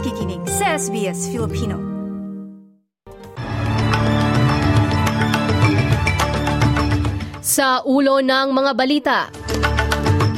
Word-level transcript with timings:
nakikinig 0.00 0.40
sa 0.48 0.80
SBS 0.80 1.28
Filipino. 1.28 1.76
Sa 7.44 7.84
ulo 7.84 8.24
ng 8.24 8.48
mga 8.48 8.72
balita, 8.72 9.18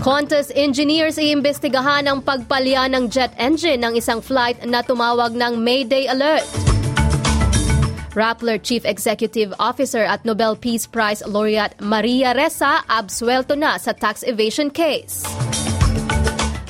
Qantas 0.03 0.51
engineers 0.59 1.15
iimbestigahan 1.15 2.11
ang 2.11 2.27
pagpalya 2.27 2.91
ng 2.91 3.07
jet 3.07 3.31
engine 3.39 3.79
ng 3.79 3.95
isang 3.95 4.19
flight 4.19 4.59
na 4.67 4.83
tumawag 4.83 5.31
ng 5.31 5.63
Mayday 5.63 6.11
Alert. 6.11 6.43
Rappler 8.19 8.59
Chief 8.59 8.83
Executive 8.83 9.55
Officer 9.63 10.03
at 10.03 10.27
Nobel 10.27 10.59
Peace 10.59 10.91
Prize 10.91 11.23
laureate 11.23 11.79
Maria 11.79 12.35
Ressa 12.35 12.83
absuelto 12.91 13.55
na 13.55 13.79
sa 13.79 13.95
tax 13.95 14.27
evasion 14.27 14.75
case. 14.75 15.23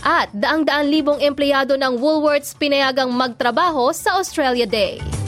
At 0.02 0.34
daang-daan 0.34 0.90
libong 0.90 1.22
empleyado 1.22 1.78
ng 1.78 1.94
Woolworths 2.02 2.58
pinayagang 2.58 3.14
magtrabaho 3.14 3.94
sa 3.94 4.18
Australia 4.18 4.66
Day. 4.66 5.21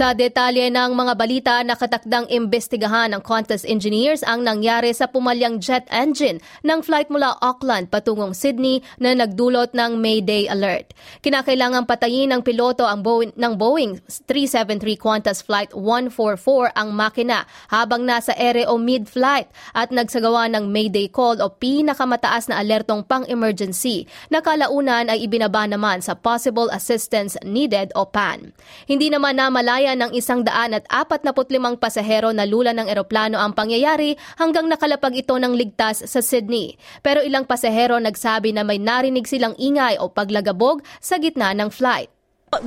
Sa 0.00 0.16
detalye 0.16 0.72
ng 0.72 0.96
mga 0.96 1.12
balita, 1.12 1.54
nakatakdang 1.60 2.24
imbestigahan 2.32 3.12
ng 3.12 3.20
Qantas 3.20 3.68
engineers 3.68 4.24
ang 4.24 4.40
nangyari 4.40 4.96
sa 4.96 5.04
pumalyang 5.04 5.60
jet 5.60 5.84
engine 5.92 6.40
ng 6.64 6.80
flight 6.80 7.12
mula 7.12 7.36
Auckland 7.44 7.92
patungong 7.92 8.32
Sydney 8.32 8.80
na 8.96 9.12
nagdulot 9.12 9.76
ng 9.76 10.00
Mayday 10.00 10.48
Alert. 10.48 10.96
Kinakailangang 11.20 11.84
patayin 11.84 12.32
ng 12.32 12.40
piloto 12.40 12.88
ang 12.88 13.04
Boeing, 13.04 13.36
ng 13.36 13.52
Boeing 13.60 14.00
373 14.24 14.96
Qantas 14.96 15.44
Flight 15.44 15.76
144 15.76 16.72
ang 16.80 16.96
makina 16.96 17.44
habang 17.68 18.00
nasa 18.00 18.32
ere 18.40 18.64
o 18.64 18.80
mid-flight 18.80 19.52
at 19.76 19.92
nagsagawa 19.92 20.48
ng 20.48 20.64
Mayday 20.72 21.12
Call 21.12 21.44
o 21.44 21.52
pinakamataas 21.52 22.48
na 22.48 22.56
alertong 22.64 23.04
pang-emergency 23.04 24.08
na 24.32 24.40
kalaunan 24.40 25.12
ay 25.12 25.28
ibinaba 25.28 25.68
naman 25.68 26.00
sa 26.00 26.16
Possible 26.16 26.72
Assistance 26.72 27.36
Needed 27.44 27.92
o 27.92 28.08
PAN. 28.08 28.56
Hindi 28.88 29.12
naman 29.12 29.36
namalaya 29.36 29.89
Kaya 29.90 30.06
ng 30.06 30.14
isang 30.14 30.46
daan 30.46 30.70
at 30.70 30.86
apat 30.86 31.26
na 31.26 31.34
limang 31.34 31.74
pasahero 31.74 32.30
na 32.30 32.46
lula 32.46 32.70
ng 32.70 32.86
eroplano 32.86 33.42
ang 33.42 33.58
pangyayari 33.58 34.14
hanggang 34.38 34.70
nakalapag 34.70 35.18
ito 35.18 35.34
ng 35.34 35.50
ligtas 35.50 36.06
sa 36.06 36.22
Sydney. 36.22 36.78
Pero 37.02 37.26
ilang 37.26 37.42
pasahero 37.42 37.98
nagsabi 37.98 38.54
na 38.54 38.62
may 38.62 38.78
narinig 38.78 39.26
silang 39.26 39.58
ingay 39.58 39.98
o 39.98 40.06
paglagabog 40.06 40.86
sa 41.02 41.18
gitna 41.18 41.50
ng 41.58 41.74
flight. 41.74 42.06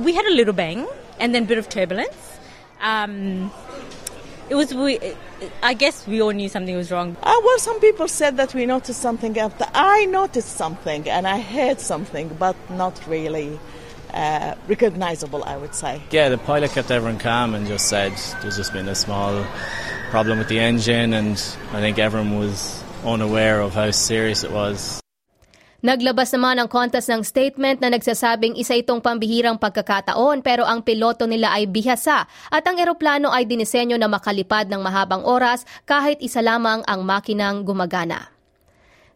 We 0.04 0.12
had 0.12 0.28
a 0.28 0.36
little 0.36 0.52
bang 0.52 0.84
and 1.16 1.32
then 1.32 1.44
a 1.44 1.48
bit 1.48 1.56
of 1.56 1.72
turbulence. 1.72 2.36
Um, 2.84 3.48
it 4.52 4.60
was 4.60 4.76
we, 4.76 5.00
I 5.64 5.72
guess 5.72 6.04
we 6.04 6.20
all 6.20 6.36
knew 6.36 6.52
something 6.52 6.76
was 6.76 6.92
wrong. 6.92 7.16
Uh, 7.24 7.40
well, 7.40 7.56
some 7.56 7.80
people 7.80 8.04
said 8.04 8.36
that 8.36 8.52
we 8.52 8.68
noticed 8.68 9.00
something 9.00 9.32
after. 9.40 9.64
I 9.72 10.04
noticed 10.12 10.60
something 10.60 11.08
and 11.08 11.24
I 11.24 11.40
heard 11.40 11.80
something, 11.80 12.36
but 12.36 12.52
not 12.68 13.00
really 13.08 13.56
uh, 14.14 14.54
recognizable, 14.70 15.42
I 15.44 15.58
would 15.58 15.74
say. 15.74 16.00
Yeah, 16.10 16.30
the 16.30 16.38
pilot 16.38 16.70
kept 16.70 16.90
everyone 16.90 17.18
calm 17.18 17.54
and 17.54 17.66
just 17.66 17.90
said 17.90 18.14
there's 18.40 18.56
just 18.56 18.72
been 18.72 18.88
a 18.88 18.94
small 18.94 19.44
problem 20.08 20.38
with 20.38 20.48
the 20.48 20.62
engine, 20.62 21.12
and 21.12 21.34
I 21.74 21.82
think 21.82 21.98
everyone 21.98 22.38
was 22.38 22.82
unaware 23.04 23.60
of 23.60 23.74
how 23.74 23.90
serious 23.90 24.46
it 24.46 24.52
was. 24.54 25.02
Naglabas 25.84 26.32
naman 26.32 26.56
ang 26.56 26.64
Qantas 26.64 27.12
ng 27.12 27.20
statement 27.20 27.76
na 27.84 27.92
nagsasabing 27.92 28.56
isa 28.56 28.72
itong 28.72 29.04
pambihirang 29.04 29.60
pagkakataon 29.60 30.40
pero 30.40 30.64
ang 30.64 30.80
piloto 30.80 31.28
nila 31.28 31.52
ay 31.52 31.68
bihasa 31.68 32.24
at 32.48 32.64
ang 32.64 32.80
eroplano 32.80 33.28
ay 33.28 33.44
dinisenyo 33.44 34.00
na 34.00 34.08
makalipad 34.08 34.64
ng 34.72 34.80
mahabang 34.80 35.20
oras 35.28 35.68
kahit 35.84 36.24
isa 36.24 36.40
lamang 36.40 36.80
ang 36.88 37.04
makinang 37.04 37.68
gumagana. 37.68 38.33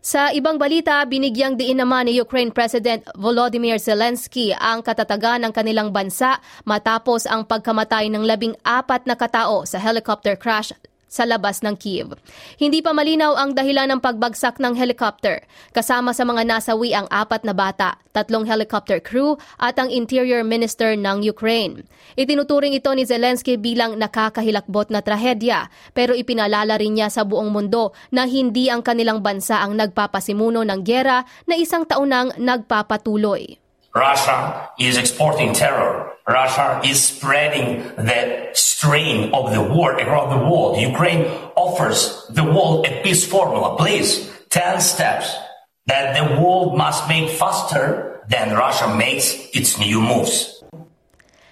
Sa 0.09 0.33
ibang 0.33 0.57
balita, 0.57 1.05
binigyang 1.05 1.61
diin 1.61 1.85
naman 1.85 2.09
ni 2.09 2.17
Ukraine 2.17 2.49
President 2.49 3.05
Volodymyr 3.13 3.77
Zelensky 3.77 4.57
ang 4.57 4.81
katatagan 4.81 5.45
ng 5.45 5.53
kanilang 5.53 5.93
bansa 5.93 6.41
matapos 6.65 7.29
ang 7.29 7.45
pagkamatay 7.45 8.09
ng 8.09 8.25
labing 8.25 8.57
apat 8.65 9.05
na 9.05 9.21
katao 9.21 9.69
sa 9.69 9.77
helicopter 9.77 10.33
crash 10.41 10.73
sa 11.09 11.25
labas 11.25 11.65
ng 11.65 11.75
Kiev. 11.75 12.15
Hindi 12.61 12.85
pa 12.85 12.93
malinaw 12.93 13.35
ang 13.35 13.57
dahilan 13.57 13.89
ng 13.91 14.01
pagbagsak 14.05 14.61
ng 14.61 14.77
helicopter. 14.77 15.43
Kasama 15.73 16.13
sa 16.13 16.23
mga 16.29 16.45
nasawi 16.45 16.93
ang 16.93 17.09
apat 17.09 17.43
na 17.43 17.57
bata, 17.57 17.97
tatlong 18.13 18.45
helicopter 18.45 19.01
crew 19.01 19.41
at 19.59 19.81
ang 19.81 19.89
interior 19.89 20.45
minister 20.45 20.95
ng 20.95 21.25
Ukraine. 21.25 21.89
Itinuturing 22.15 22.77
ito 22.77 22.93
ni 22.93 23.09
Zelensky 23.09 23.57
bilang 23.57 23.97
nakakahilakbot 23.97 24.93
na 24.93 25.01
trahedya 25.01 25.73
pero 25.97 26.13
ipinalala 26.15 26.77
rin 26.77 27.01
niya 27.01 27.09
sa 27.09 27.25
buong 27.25 27.51
mundo 27.51 27.97
na 28.13 28.29
hindi 28.29 28.69
ang 28.69 28.85
kanilang 28.85 29.25
bansa 29.25 29.65
ang 29.65 29.75
nagpapasimuno 29.75 30.63
ng 30.63 30.81
gera 30.85 31.25
na 31.49 31.55
isang 31.57 31.89
taon 31.89 32.11
nang 32.13 32.29
nagpapatuloy. 32.37 33.68
Russia 33.95 34.69
is 34.79 34.97
exporting 34.97 35.53
terror. 35.53 36.13
Russia 36.29 36.81
is 36.85 37.03
spreading 37.03 37.83
the 37.97 38.51
strain 38.53 39.33
of 39.33 39.53
the 39.53 39.63
war 39.63 39.97
around 39.97 40.29
the 40.29 40.45
world. 40.45 40.77
Ukraine 40.77 41.25
offers 41.57 42.29
the 42.29 42.45
world 42.45 42.87
a 42.87 43.01
peace 43.03 43.25
formula. 43.25 43.77
Please, 43.81 44.29
10 44.51 44.81
steps 44.81 45.33
that 45.87 46.13
the 46.13 46.37
world 46.37 46.77
must 46.77 47.09
make 47.09 47.33
faster 47.33 48.21
than 48.29 48.53
Russia 48.53 48.93
makes 48.93 49.33
its 49.57 49.81
new 49.81 50.05
moves. 50.05 50.61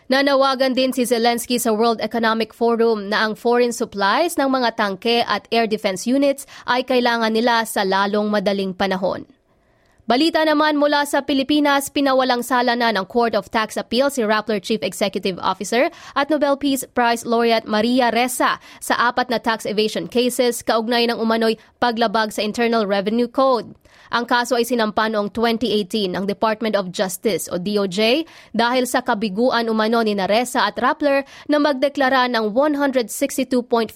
Nanawagan 0.06 0.76
din 0.76 0.94
si 0.94 1.02
Zelensky 1.02 1.58
sa 1.58 1.74
World 1.74 1.98
Economic 1.98 2.54
Forum 2.54 3.10
na 3.10 3.26
ang 3.26 3.34
foreign 3.34 3.74
supplies 3.74 4.38
ng 4.38 4.46
mga 4.46 4.78
tangke 4.78 5.26
at 5.26 5.50
air 5.50 5.66
defense 5.66 6.06
units 6.06 6.46
ay 6.62 6.86
kailangan 6.86 7.34
nila 7.34 7.66
sa 7.66 7.82
lalong 7.82 8.30
madaling 8.30 8.70
panahon. 8.70 9.26
Balita 10.06 10.38
naman 10.46 10.78
mula 10.78 11.02
sa 11.02 11.18
Pilipinas, 11.18 11.90
pinawalang 11.90 12.46
sala 12.46 12.78
na 12.78 12.94
ng 12.94 13.10
Court 13.10 13.34
of 13.34 13.50
Tax 13.50 13.74
Appeal 13.74 14.06
si 14.06 14.22
Rappler 14.22 14.62
Chief 14.62 14.78
Executive 14.78 15.34
Officer 15.42 15.90
at 16.14 16.30
Nobel 16.30 16.54
Peace 16.54 16.86
Prize 16.94 17.26
laureate 17.26 17.66
Maria 17.66 18.14
Ressa 18.14 18.62
sa 18.78 18.94
apat 19.10 19.34
na 19.34 19.42
tax 19.42 19.66
evasion 19.66 20.06
cases 20.06 20.62
kaugnay 20.62 21.10
ng 21.10 21.18
umano'y 21.18 21.58
paglabag 21.82 22.30
sa 22.30 22.46
Internal 22.46 22.86
Revenue 22.86 23.26
Code. 23.26 23.74
Ang 24.14 24.24
kaso 24.28 24.54
ay 24.54 24.62
sinampa 24.62 25.10
noong 25.10 25.34
2018 25.34 26.14
ng 26.14 26.24
Department 26.26 26.78
of 26.78 26.94
Justice 26.94 27.50
o 27.50 27.58
DOJ 27.58 28.22
dahil 28.54 28.86
sa 28.86 29.02
kabiguan 29.02 29.66
umano 29.66 30.02
ni 30.06 30.14
Naresa 30.14 30.66
at 30.66 30.78
Rappler 30.78 31.26
na 31.50 31.58
magdeklara 31.58 32.30
ng 32.30 32.54
162.41 32.54 33.90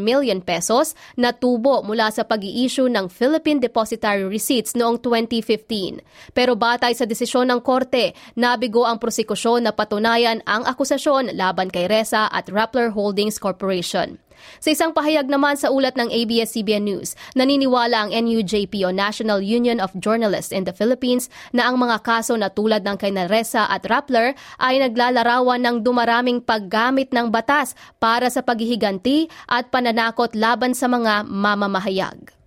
million 0.00 0.40
pesos 0.40 0.96
na 1.20 1.36
tubo 1.36 1.84
mula 1.84 2.08
sa 2.08 2.24
pag-i-issue 2.24 2.88
ng 2.88 3.12
Philippine 3.12 3.60
Depositary 3.60 4.24
Receipts 4.24 4.72
noong 4.72 5.00
2015. 5.04 6.00
Pero 6.32 6.56
batay 6.56 6.96
sa 6.96 7.04
desisyon 7.04 7.52
ng 7.52 7.60
korte, 7.60 8.16
nabigo 8.38 8.88
ang 8.88 8.96
prosekusyon 8.96 9.68
na 9.68 9.72
patunayan 9.76 10.40
ang 10.48 10.64
akusasyon 10.64 11.36
laban 11.36 11.68
kay 11.68 11.84
Resa 11.88 12.28
at 12.32 12.48
Rappler 12.48 12.92
Holdings 12.92 13.36
Corporation. 13.36 14.16
Sa 14.58 14.68
isang 14.74 14.90
pahayag 14.92 15.30
naman 15.30 15.54
sa 15.56 15.70
ulat 15.72 15.94
ng 15.96 16.10
ABS-CBN 16.10 16.84
News, 16.84 17.14
naniniwala 17.38 18.06
ang 18.06 18.10
NUJP 18.10 18.84
o 18.84 18.90
National 18.90 19.40
Union 19.40 19.80
of 19.80 19.94
Journalists 19.96 20.50
in 20.50 20.68
the 20.68 20.74
Philippines 20.74 21.32
na 21.54 21.70
ang 21.70 21.78
mga 21.78 22.02
kaso 22.02 22.34
na 22.34 22.50
tulad 22.50 22.84
ng 22.84 22.98
kay 22.98 23.14
Naresa 23.14 23.70
at 23.70 23.86
Rappler 23.86 24.34
ay 24.58 24.82
naglalarawan 24.82 25.62
ng 25.62 25.76
dumaraming 25.80 26.42
paggamit 26.42 27.14
ng 27.14 27.30
batas 27.30 27.72
para 28.02 28.28
sa 28.28 28.44
paghihiganti 28.44 29.30
at 29.48 29.70
pananakot 29.70 30.34
laban 30.36 30.74
sa 30.74 30.90
mga 30.90 31.24
mamamahayag. 31.28 32.41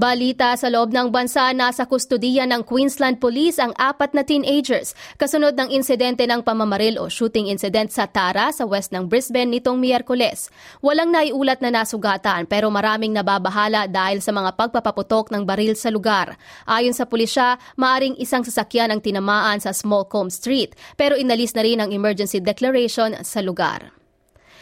Balita 0.00 0.56
sa 0.56 0.72
loob 0.72 0.96
ng 0.96 1.12
bansa, 1.12 1.52
nasa 1.52 1.84
kustodiya 1.84 2.48
ng 2.48 2.64
Queensland 2.64 3.20
Police 3.20 3.60
ang 3.60 3.76
apat 3.76 4.16
na 4.16 4.24
teenagers 4.24 4.96
kasunod 5.20 5.52
ng 5.60 5.68
insidente 5.76 6.24
ng 6.24 6.40
pamamaril 6.40 6.96
o 6.96 7.12
shooting 7.12 7.52
incident 7.52 7.92
sa 7.92 8.08
Tara 8.08 8.48
sa 8.48 8.64
west 8.64 8.96
ng 8.96 9.12
Brisbane 9.12 9.52
nitong 9.52 9.76
Miyerkules. 9.76 10.48
Walang 10.80 11.12
naiulat 11.12 11.60
na 11.60 11.84
nasugatan 11.84 12.48
pero 12.48 12.72
maraming 12.72 13.12
nababahala 13.12 13.84
dahil 13.92 14.24
sa 14.24 14.32
mga 14.32 14.56
pagpapaputok 14.56 15.28
ng 15.36 15.44
baril 15.44 15.76
sa 15.76 15.92
lugar. 15.92 16.40
Ayon 16.64 16.96
sa 16.96 17.04
pulisya, 17.04 17.60
maaring 17.76 18.16
isang 18.16 18.40
sasakyan 18.40 18.88
ang 18.88 19.04
tinamaan 19.04 19.60
sa 19.60 19.76
Smallcombe 19.76 20.32
Street 20.32 20.72
pero 20.96 21.12
inalis 21.12 21.52
na 21.52 21.60
rin 21.60 21.76
ang 21.76 21.92
emergency 21.92 22.40
declaration 22.40 23.20
sa 23.20 23.44
lugar. 23.44 23.99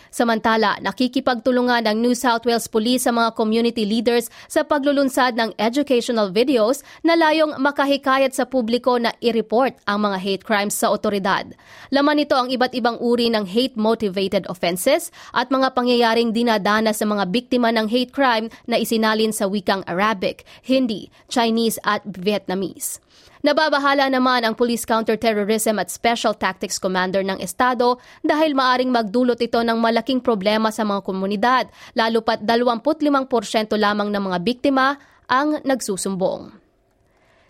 Samantala, 0.08 0.80
nakikipagtulungan 0.80 1.84
ng 1.84 1.96
New 2.00 2.16
South 2.16 2.48
Wales 2.48 2.68
Police 2.68 3.04
sa 3.04 3.12
mga 3.12 3.36
community 3.36 3.84
leaders 3.84 4.32
sa 4.48 4.64
paglulunsad 4.64 5.36
ng 5.36 5.52
educational 5.60 6.32
videos 6.32 6.80
na 7.04 7.14
layong 7.14 7.60
makahikayat 7.60 8.32
sa 8.32 8.48
publiko 8.48 8.96
na 8.96 9.12
i-report 9.20 9.76
ang 9.84 10.08
mga 10.08 10.18
hate 10.20 10.44
crimes 10.44 10.76
sa 10.76 10.88
otoridad. 10.88 11.52
Laman 11.92 12.24
nito 12.24 12.34
ang 12.36 12.48
iba't 12.48 12.72
ibang 12.72 12.96
uri 13.00 13.28
ng 13.28 13.44
hate-motivated 13.44 14.48
offenses 14.48 15.12
at 15.36 15.52
mga 15.52 15.76
pangyayaring 15.76 16.32
dinadana 16.32 16.96
sa 16.96 17.04
mga 17.04 17.28
biktima 17.28 17.68
ng 17.72 17.88
hate 17.88 18.12
crime 18.12 18.48
na 18.64 18.80
isinalin 18.80 19.32
sa 19.32 19.44
wikang 19.44 19.84
Arabic, 19.84 20.48
Hindi, 20.64 21.12
Chinese 21.28 21.76
at 21.84 22.04
Vietnamese. 22.04 23.00
Nababahala 23.38 24.10
naman 24.10 24.42
ang 24.42 24.58
Police 24.58 24.82
Counterterrorism 24.82 25.78
at 25.78 25.94
Special 25.94 26.34
Tactics 26.34 26.82
Commander 26.82 27.22
ng 27.22 27.38
Estado 27.38 28.02
dahil 28.18 28.50
maaring 28.50 28.90
magdulot 28.90 29.38
ito 29.38 29.62
ng 29.62 29.78
malaking 29.78 30.18
problema 30.18 30.74
sa 30.74 30.82
mga 30.82 31.06
komunidad, 31.06 31.64
lalo 31.94 32.18
pat 32.26 32.42
25% 32.42 33.78
lamang 33.78 34.10
ng 34.10 34.22
mga 34.26 34.38
biktima 34.42 34.98
ang 35.30 35.62
nagsusumbong. 35.62 36.50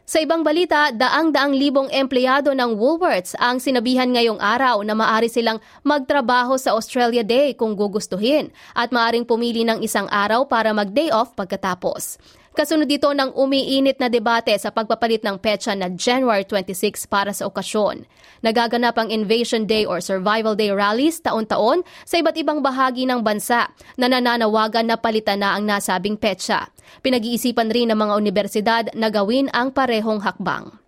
Sa 0.09 0.25
ibang 0.25 0.41
balita, 0.41 0.89
daang-daang 0.89 1.53
libong 1.53 1.93
empleyado 1.93 2.57
ng 2.57 2.81
Woolworths 2.81 3.37
ang 3.37 3.61
sinabihan 3.61 4.09
ngayong 4.09 4.41
araw 4.41 4.81
na 4.81 4.97
maari 4.97 5.29
silang 5.29 5.61
magtrabaho 5.85 6.57
sa 6.57 6.73
Australia 6.73 7.21
Day 7.21 7.53
kung 7.53 7.77
gugustuhin 7.77 8.49
at 8.73 8.89
maaring 8.89 9.29
pumili 9.29 9.69
ng 9.69 9.85
isang 9.85 10.09
araw 10.09 10.49
para 10.49 10.73
mag-day 10.73 11.13
off 11.13 11.37
pagkatapos. 11.37 12.17
Kasunod 12.59 12.91
dito 12.91 13.07
ng 13.15 13.39
umiinit 13.39 14.03
na 14.03 14.11
debate 14.11 14.51
sa 14.59 14.75
pagpapalit 14.75 15.23
ng 15.23 15.39
petsa 15.39 15.79
na 15.79 15.87
January 15.95 16.43
26 16.43 17.07
para 17.07 17.31
sa 17.31 17.47
okasyon. 17.47 18.03
Nagaganap 18.43 18.99
ang 18.99 19.15
Invasion 19.15 19.63
Day 19.63 19.87
or 19.87 20.03
Survival 20.03 20.59
Day 20.59 20.75
rallies 20.75 21.23
taon-taon 21.23 21.87
sa 22.03 22.19
iba't 22.19 22.35
ibang 22.35 22.59
bahagi 22.59 23.07
ng 23.07 23.23
bansa 23.23 23.71
na 23.95 24.11
nananawagan 24.11 24.91
na 24.91 24.99
palitan 24.99 25.39
na 25.39 25.55
ang 25.55 25.71
nasabing 25.71 26.19
petsa. 26.19 26.67
Pinag-iisipan 27.07 27.71
rin 27.71 27.95
ng 27.95 27.99
mga 28.03 28.15
universidad 28.19 28.85
na 28.91 29.07
gawin 29.07 29.47
ang 29.55 29.71
parehong 29.71 30.19
hakbang. 30.27 30.88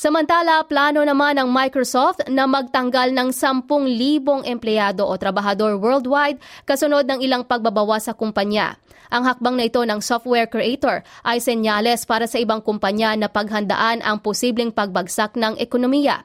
Samantala, 0.00 0.64
plano 0.64 1.04
naman 1.04 1.36
ng 1.36 1.52
Microsoft 1.52 2.24
na 2.24 2.48
magtanggal 2.48 3.12
ng 3.12 3.36
10,000 3.36 4.48
empleyado 4.48 5.04
o 5.04 5.12
trabahador 5.20 5.76
worldwide 5.76 6.40
kasunod 6.64 7.04
ng 7.04 7.20
ilang 7.20 7.44
pagbabawas 7.44 8.08
sa 8.08 8.16
kumpanya. 8.16 8.80
Ang 9.12 9.28
hakbang 9.28 9.60
na 9.60 9.68
ito 9.68 9.84
ng 9.84 10.00
software 10.00 10.48
creator 10.48 11.04
ay 11.20 11.36
senyales 11.44 12.08
para 12.08 12.24
sa 12.24 12.40
ibang 12.40 12.64
kumpanya 12.64 13.12
na 13.12 13.28
paghandaan 13.28 14.00
ang 14.00 14.24
posibleng 14.24 14.72
pagbagsak 14.72 15.36
ng 15.36 15.60
ekonomiya. 15.60 16.24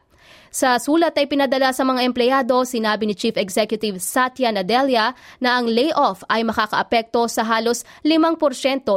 Sa 0.56 0.80
sulat 0.80 1.12
ay 1.20 1.28
pinadala 1.28 1.76
sa 1.76 1.84
mga 1.84 2.08
empleyado, 2.08 2.64
sinabi 2.64 3.12
ni 3.12 3.14
Chief 3.20 3.36
Executive 3.36 4.00
Satya 4.00 4.56
Nadella 4.56 5.12
na 5.44 5.60
ang 5.60 5.68
layoff 5.68 6.24
ay 6.32 6.48
makakaapekto 6.48 7.28
sa 7.28 7.44
halos 7.44 7.84
5% 8.08 8.40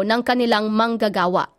ng 0.06 0.20
kanilang 0.22 0.70
manggagawa. 0.70 1.50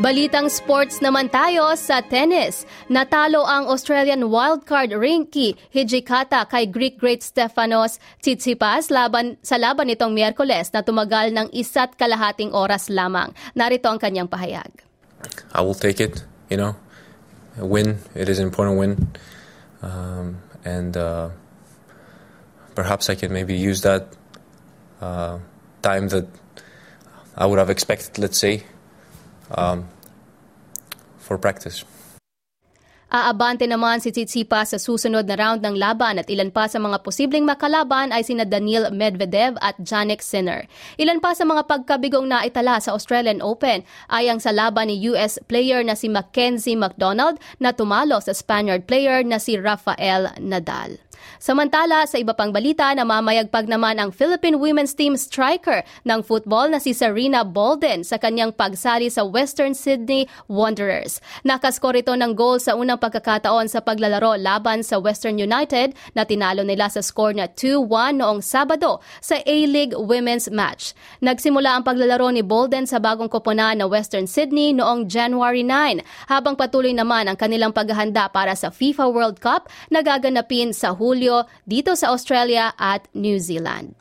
Balitang 0.00 0.48
sports 0.48 1.04
naman 1.04 1.28
tayo 1.28 1.76
sa 1.76 2.00
tennis. 2.00 2.64
Natalo 2.88 3.44
ang 3.44 3.68
Australian 3.68 4.32
wildcard 4.32 4.96
Rinky 4.96 5.60
Hijikata 5.76 6.48
kay 6.48 6.64
Greek 6.64 6.96
great 6.96 7.20
Stefanos 7.20 8.00
Tsitsipas 8.24 8.88
laban, 8.88 9.36
sa 9.44 9.60
laban 9.60 9.92
nitong 9.92 10.16
Miyerkules 10.16 10.72
na 10.72 10.80
tumagal 10.80 11.36
ng 11.36 11.52
isa't 11.52 12.00
kalahating 12.00 12.48
oras 12.56 12.88
lamang. 12.88 13.36
Narito 13.52 13.92
ang 13.92 14.00
kanyang 14.00 14.24
pahayag. 14.24 14.72
I 15.52 15.60
will 15.60 15.76
take 15.76 16.00
it, 16.00 16.24
you 16.48 16.56
know. 16.56 16.80
A 17.60 17.68
win, 17.68 18.00
it 18.16 18.32
is 18.32 18.40
an 18.40 18.48
important 18.48 18.80
win. 18.80 18.92
Um, 19.84 20.40
and 20.64 20.96
uh, 20.96 21.28
perhaps 22.72 23.12
I 23.12 23.20
can 23.20 23.36
maybe 23.36 23.52
use 23.52 23.84
that 23.84 24.16
uh, 25.04 25.44
time 25.84 26.08
that 26.08 26.24
I 27.36 27.44
would 27.44 27.60
have 27.60 27.68
expected, 27.68 28.16
let's 28.16 28.40
say, 28.40 28.64
um, 29.54 29.88
for 31.18 31.38
practice. 31.38 31.84
Aabante 33.10 33.66
naman 33.66 33.98
si 33.98 34.14
Tsitsipas 34.14 34.70
sa 34.70 34.78
susunod 34.78 35.26
na 35.26 35.34
round 35.34 35.66
ng 35.66 35.74
laban 35.74 36.22
at 36.22 36.30
ilan 36.30 36.54
pa 36.54 36.70
sa 36.70 36.78
mga 36.78 37.02
posibleng 37.02 37.42
makalaban 37.42 38.14
ay 38.14 38.22
sina 38.22 38.46
Daniil 38.46 38.86
Medvedev 38.94 39.58
at 39.58 39.74
Jannik 39.82 40.22
Sinner. 40.22 40.70
Ilan 40.94 41.18
pa 41.18 41.34
sa 41.34 41.42
mga 41.42 41.66
pagkabigong 41.66 42.30
na 42.30 42.46
itala 42.46 42.78
sa 42.78 42.94
Australian 42.94 43.42
Open 43.42 43.82
ay 44.14 44.30
ang 44.30 44.38
sa 44.38 44.54
laban 44.54 44.94
ni 44.94 45.02
US 45.10 45.42
player 45.50 45.82
na 45.82 45.98
si 45.98 46.06
Mackenzie 46.06 46.78
McDonald 46.78 47.42
na 47.58 47.74
tumalo 47.74 48.22
sa 48.22 48.30
Spaniard 48.30 48.86
player 48.86 49.26
na 49.26 49.42
si 49.42 49.58
Rafael 49.58 50.30
Nadal. 50.38 51.02
Samantala, 51.40 52.04
sa 52.04 52.20
iba 52.20 52.36
pang 52.36 52.52
balita, 52.52 52.92
namamayagpag 52.92 53.64
naman 53.64 53.96
ang 53.96 54.12
Philippine 54.12 54.60
women's 54.60 54.92
team 54.92 55.16
striker 55.16 55.80
ng 56.04 56.20
football 56.20 56.68
na 56.68 56.76
si 56.76 56.92
Serena 56.92 57.46
Bolden 57.48 58.04
sa 58.04 58.20
kanyang 58.20 58.52
pagsali 58.52 59.08
sa 59.08 59.24
Western 59.24 59.72
Sydney 59.72 60.28
Wanderers. 60.52 61.24
Nakaskor 61.48 61.96
ito 61.96 62.12
ng 62.12 62.36
goal 62.36 62.60
sa 62.60 62.76
unang 62.76 63.00
pagkakataon 63.00 63.72
sa 63.72 63.80
paglalaro 63.80 64.36
laban 64.36 64.84
sa 64.84 65.00
Western 65.00 65.40
United 65.40 65.96
na 66.12 66.28
tinalo 66.28 66.60
nila 66.60 66.92
sa 66.92 67.00
score 67.00 67.32
na 67.32 67.48
2-1 67.48 68.20
noong 68.20 68.44
Sabado 68.44 69.00
sa 69.24 69.40
A-League 69.40 69.96
Women's 69.96 70.52
Match. 70.52 70.92
Nagsimula 71.24 71.80
ang 71.80 71.84
paglalaro 71.88 72.28
ni 72.34 72.44
Bolden 72.44 72.84
sa 72.84 73.00
bagong 73.00 73.32
koponan 73.32 73.80
na 73.80 73.88
Western 73.88 74.28
Sydney 74.28 74.76
noong 74.76 75.08
January 75.08 75.64
9 75.64 76.04
habang 76.28 76.52
patuloy 76.56 76.92
naman 76.92 77.28
ang 77.28 77.36
kanilang 77.40 77.72
paghahanda 77.72 78.28
para 78.28 78.52
sa 78.52 78.68
FIFA 78.68 79.08
World 79.08 79.38
Cup 79.40 79.66
na 79.90 80.04
gaganapin 80.04 80.70
sa 80.76 80.92
Hulyo 80.92 81.09
Hulyo 81.10 81.50
dito 81.66 81.98
sa 81.98 82.14
Australia 82.14 82.70
at 82.78 83.10
New 83.10 83.42
Zealand. 83.42 83.98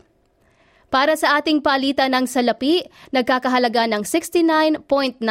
Para 0.90 1.14
sa 1.14 1.38
ating 1.38 1.62
palitan 1.62 2.18
ng 2.18 2.26
salapi, 2.26 2.82
nagkakahalaga 3.14 3.86
ng 3.94 4.02
69.94 4.02 5.22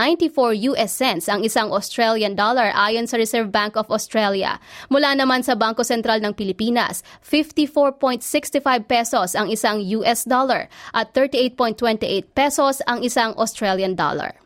US 0.70 0.92
cents 0.94 1.26
ang 1.26 1.42
isang 1.42 1.75
Australian 1.75 2.38
dollar 2.38 2.70
ayon 2.78 3.10
sa 3.10 3.19
Reserve 3.19 3.50
Bank 3.50 3.75
of 3.75 3.90
Australia. 3.90 4.62
Mula 4.86 5.19
naman 5.19 5.42
sa 5.42 5.58
Bangko 5.58 5.82
Sentral 5.82 6.22
ng 6.22 6.30
Pilipinas, 6.38 7.02
54.65 7.26 8.62
pesos 8.86 9.34
ang 9.34 9.50
isang 9.50 9.82
US 9.98 10.22
dollar 10.22 10.70
at 10.94 11.10
38.28 11.10 12.06
pesos 12.38 12.78
ang 12.86 13.02
isang 13.02 13.34
Australian 13.34 13.98
dollar. 13.98 14.38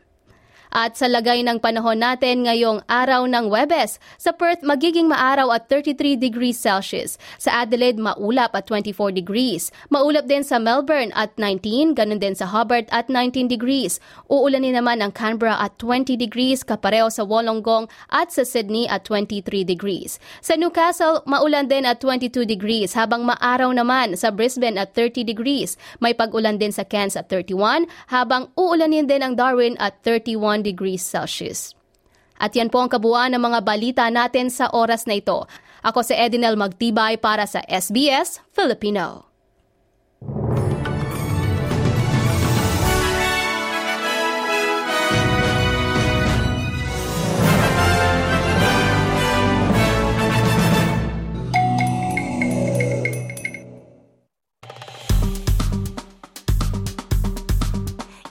At 0.73 0.97
sa 0.97 1.05
lagay 1.05 1.45
ng 1.45 1.61
panahon 1.61 2.01
natin 2.01 2.49
ngayong 2.49 2.81
araw 2.89 3.29
ng 3.29 3.53
Webes, 3.53 4.01
sa 4.17 4.33
Perth 4.33 4.65
magiging 4.65 5.05
maaraw 5.05 5.53
at 5.53 5.69
33 5.69 6.17
degrees 6.17 6.57
Celsius. 6.57 7.21
Sa 7.37 7.53
Adelaide 7.53 8.01
maulap 8.01 8.57
at 8.57 8.65
24 8.65 9.13
degrees. 9.13 9.69
Maulap 9.93 10.25
din 10.25 10.41
sa 10.41 10.57
Melbourne 10.57 11.13
at 11.13 11.37
19, 11.37 11.93
ganun 11.93 12.17
din 12.17 12.33
sa 12.33 12.49
Hobart 12.49 12.89
at 12.89 13.13
19 13.13 13.53
degrees. 13.53 14.01
Uulanin 14.33 14.73
naman 14.73 15.05
ang 15.05 15.13
Canberra 15.13 15.61
at 15.61 15.77
20 15.77 16.17
degrees, 16.17 16.65
kapareho 16.65 17.13
sa 17.13 17.21
Wollongong 17.29 17.93
at 18.09 18.33
sa 18.33 18.41
Sydney 18.41 18.89
at 18.89 19.05
23 19.05 19.69
degrees. 19.69 20.17
Sa 20.41 20.57
Newcastle, 20.57 21.21
maulan 21.29 21.69
din 21.69 21.85
at 21.85 22.01
22 22.01 22.49
degrees, 22.49 22.97
habang 22.97 23.29
maaraw 23.29 23.69
naman 23.77 24.17
sa 24.17 24.32
Brisbane 24.32 24.81
at 24.81 24.96
30 24.96 25.20
degrees. 25.29 25.77
May 26.01 26.17
pag-ulan 26.17 26.56
din 26.56 26.73
sa 26.73 26.89
Cairns 26.89 27.13
at 27.13 27.29
31, 27.29 27.85
habang 28.08 28.49
uulanin 28.56 29.05
din 29.05 29.20
ang 29.20 29.37
Darwin 29.37 29.77
at 29.77 30.01
31 30.01 30.62
degrees 30.63 31.03
Celsius. 31.03 31.75
At 32.43 32.59
yan 32.59 32.75
po 32.75 32.83
ang 32.83 32.91
kabuuan 32.91 33.31
ng 33.35 33.43
mga 33.43 33.61
balita 33.63 34.05
natin 34.11 34.51
sa 34.51 34.67
oras 34.75 35.07
na 35.07 35.15
ito. 35.15 35.47
Ako 35.83 36.03
si 36.03 36.15
Edinel 36.15 36.59
Magtibay 36.59 37.19
para 37.19 37.47
sa 37.47 37.63
SBS 37.67 38.43
Filipino. 38.51 39.31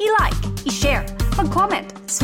I-like, 0.01 0.43
i-share, 0.65 1.05
mag-comment, 1.37 2.00